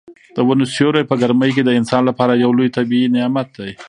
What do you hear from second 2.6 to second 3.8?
طبیعي نعمت دی.